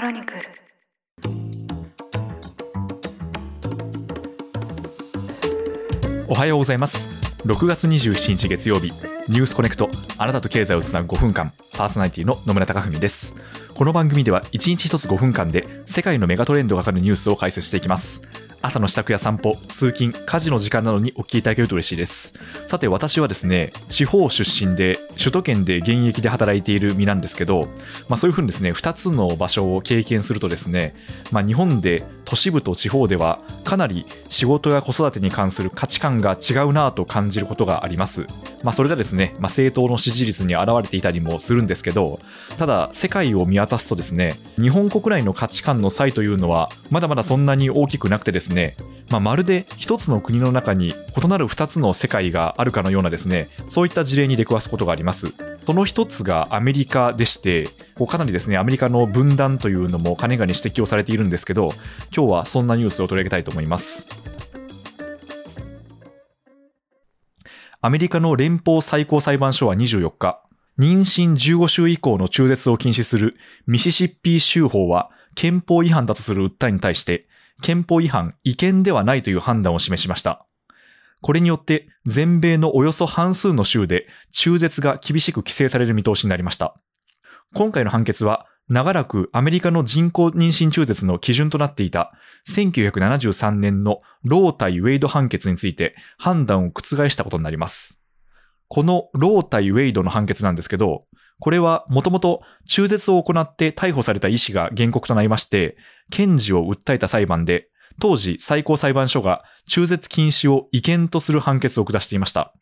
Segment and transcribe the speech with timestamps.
[0.00, 0.40] クロニクル。
[6.26, 7.10] おはようございます。
[7.44, 8.92] 6月27日月曜日。
[9.30, 9.88] ニュースコネクト。
[10.18, 11.52] あなたと経済をつなぐ5分間。
[11.74, 13.36] パーソナリティの野村貴文です。
[13.74, 18.22] この番組では1日1つ5分間で世界のメガトレンドがかかるニュースを解説していきます。
[18.60, 22.34] 朝の支度や散歩通勤家事の時間などにお聞きいただけると嬉しいです。
[22.66, 27.68] さて私はですね地方出身で首都圏で現役で働いている身なんですけど、
[28.08, 30.96] まあ、そういうふうにですね2つの場所を経験するとですね、
[31.30, 38.26] まあ、日本で都市部と地方ではかなり仕事や子育てに関する価値観が違うなと感じることがあります。
[38.62, 42.20] まあ、それがですね、まあ、政党の支持率に現れていたりもするんですけど
[42.58, 48.76] ただ世界を見渡すとですね日本国内の価値観の差異というのはまだまだそんなに大きくなくてですね、
[49.08, 55.32] まあ、まるで一つの国の中に異なる二つの世界があるかのようなですねそういった事例に出くわすことがあります。
[55.66, 61.74] その一つがアメリカでしてこうかなりですねアメリカの分断というのもかねがに指摘をされているんですけど
[62.12, 64.19] 今日はそんなニュースを取り上げたいと思います。
[67.82, 70.42] アメリカの連邦最高裁判所は24日、
[70.78, 73.36] 妊娠15週以降の中絶を禁止する
[73.66, 77.26] ミシシッピー州法は憲法違反だとする訴えに対して、
[77.62, 80.44] 憲法違反、違憲ではないという判断を示しました。
[81.22, 86.74] これによって全米のおよそ半数の州で中絶が厳しく規制される見通しになりました。
[87.54, 92.12] 今回の判決は長らくアメリカの人工妊娠中絶の基準となっていた
[92.48, 98.00] 1973年のロー対ウェイド判決について判断を覆したことになります。
[98.68, 101.04] このロー対ウェイドの判決なんですけど、
[101.40, 105.76] これはもともと中絶を行って逮捕された医師が原告となりまして、
[106.12, 112.54] 検事を訴えた裁判で、当時最高裁判所が中絶禁止を違憲とする判決を下していました。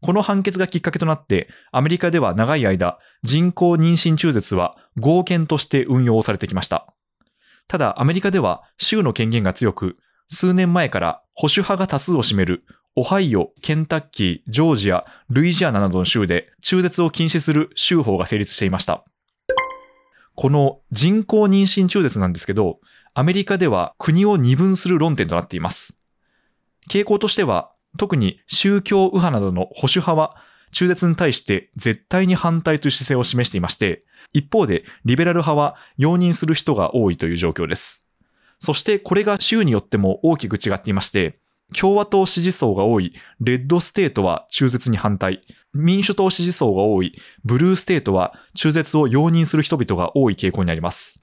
[0.00, 6.86] この判決がきっかけとなって、アメリカでは長い間、人工妊娠中絶は合憲として運用されてきました。
[7.66, 9.96] ただ、アメリカでは州の権限が強く、
[10.28, 19.04] 数年前から保守派が多数を占めるオハイオ、ケンタッキー、ジョージア、ルイジアナなどの州で中絶を禁止する州法が成立していました。
[20.34, 22.80] この人工妊娠中絶なんですけど、
[23.14, 25.96] アメリカでは国を二分する論点となっています。
[26.88, 30.36] 傾向としては、特に宗教右派などの保守派は
[30.70, 38.06] 中絶に対して絶対に反対という姿勢を示していまして、一方でリベラル派は容認する人が多いという状況です。
[38.58, 41.38] そしてこれが州によっても大きく違っていまして、
[41.78, 45.42] 共和党支持層が多いレッドステートは中絶に反対、
[45.74, 51.22] 民主党支持層が多いブルーステートは中絶を容認する人々が多い傾向になります。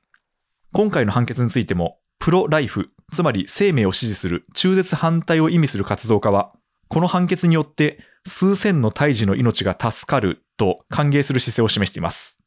[0.72, 6.52] 今回の判決についても、プロライフ、つまり生命を支持する中絶反対を意味する活動家は、
[6.88, 12.38] この判決によって数千の胎児の命が助かると歓迎する姿勢を示しています。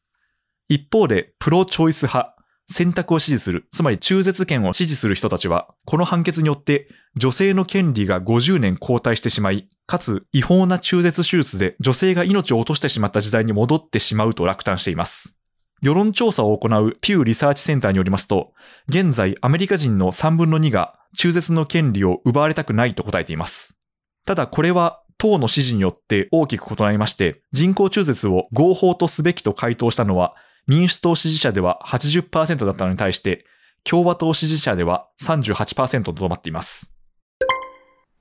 [0.67, 2.35] 一方で、プロチョイス派、
[2.67, 15.38] 選択を支持する、つまり中絶権を支持する人たちは、この判決によって女性の権利が50年後退してしまい、かつ違法な中絶手術で女性が命を落としてしまった時代に戻ってしまうと落胆しています。
[15.81, 18.53] 世論調査を行うピューリサーチセンターによりますと、
[18.87, 23.77] 現在アメリカ人の3分の2が中絶の権利を奪われたくないと答えています。
[24.25, 30.35] ただこれは党の指示によって大きく異なりまして、人工中絶を合法とすべきと回答したのは、
[30.67, 33.45] 民主党支持者では80%だったのに対して、
[33.83, 36.93] 共和党支持者では38%とどまっています。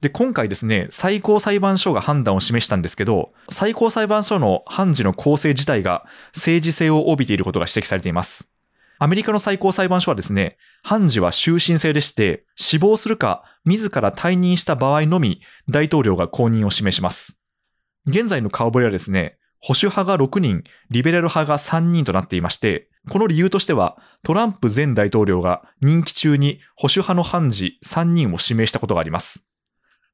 [0.01, 8.51] で、今回ですね、最高裁判所が判断を示したんですけど、最高裁判所の判事の構成自体が政治性を帯びていることが指摘されています。
[9.01, 17.41] アメリカの最高裁判所はですね、判事は終身制でして、死亡するか、自ら退任した場合のみ、大統領が公認を示します。
[18.07, 29.45] 現在の顔ぶれはですね、保守派が6人、リベラル派が3人となっていまして、この理由としては、トランプ前大統領が任期中に保守派の判事3人を指名したことがあります。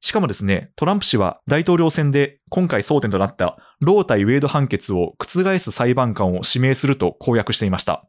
[0.05, 8.05] しかもですね、トランプ氏は大統領選で今回争点となったロー対ウェイド判決を覆す裁判官を指名すると公約していました。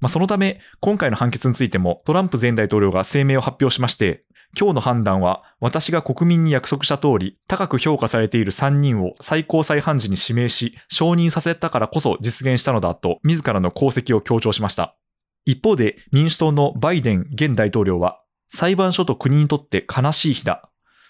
[0.00, 4.24] まあ、そのため、今回の判決についてもトランプ前大統領が声明を発表しまして、
[4.58, 14.96] 今日の判断は私が国民に約束した通り、高く評価されている3人を最高裁判事に指名し、承認させたからこそ実現したのだと、自らの功績を強調しました。
[15.44, 20.67] 一方で、民主党のバイデン現大統領は、裁判所と国にとって悲しい日だ。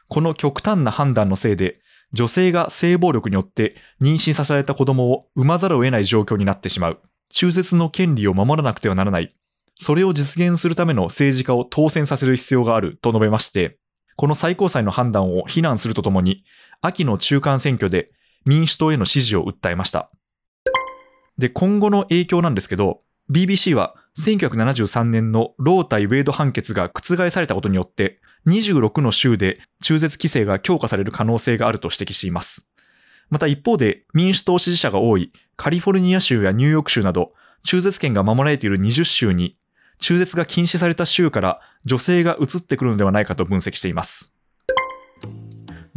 [0.09, 1.81] この極端な判断のせいで、
[2.13, 7.01] 女性が性暴力によって妊娠させられた子供を産まざるを得ない状況になってしまう。
[7.31, 9.35] 中絶の権利を守らなくてはならない。
[9.75, 13.79] それを実現するための政治家を当選させる必要があると述べまして、
[14.17, 16.43] この最高裁の判断を非難するとともに、
[16.81, 18.11] 秋の中間選挙で
[18.45, 20.11] 民主党への支持を訴えました。
[21.37, 23.01] で、今後の影響なんですけど、
[23.31, 32.71] BBC は1973年のロー対ウェイド判決が覆されたことによって、26の州で中絶規制が強化される可能性があると指摘しています。
[33.31, 37.33] また一方で民主党支持者が多いカリフォルニア州やニューヨーク州など
[37.63, 39.57] 中絶権が守られている20州に
[39.99, 44.38] 中絶が禁止された州から女性が移ってくるのではないかと分析しています。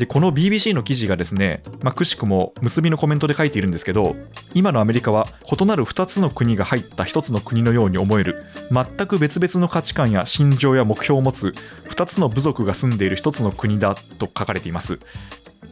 [0.01, 4.15] で、この BBC の記事がですね、まあ、くしくも結びのコメントで書いているんですけど、
[4.56, 11.53] 今のアメリカは異なる2つの国が入った1つの国のように思える、全く別々の価値観や心情や目標を持つ
[11.89, 14.98] 2つの部族が住んでいる1つの国だと書かれています。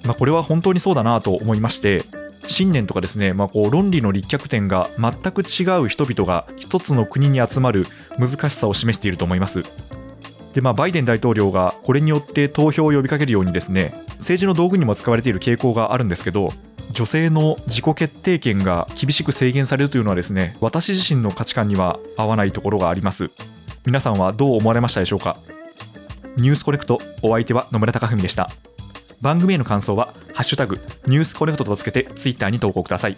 [0.05, 2.03] まあ、これは本当にそうだなと思いまして、
[2.45, 7.87] 信念とかですね、まあ、こう論理の立脚点が全く違う人々が一つの国に集まる
[8.19, 9.63] 難しさを示していると思います。
[10.53, 16.53] でまあ、バイデン大統領がこれによって投票を呼びかけるようにですね政治の道具にも使われている傾向があるんですけど
[16.91, 23.31] 女性の自己決定権が厳しく制限されるというのはですね私自身の価値観には合わないところがあります。
[23.85, 25.37] 皆さんはどう思われましたでしょうか？
[26.37, 28.49] ニュースコネクトお相手は野村貴文でした。
[29.21, 33.17] 番組への感想は「ハッシュタグニュースコネクト」とつけてツイッターに投稿ください。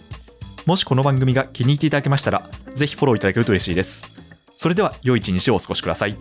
[0.66, 4.06] もしこの番組が気に入っていただけましたらぜひフォローいただけると嬉しいです。
[4.54, 6.16] それでは良い一日をお過ごしください。